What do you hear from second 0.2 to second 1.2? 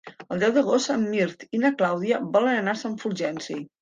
El deu d'agost en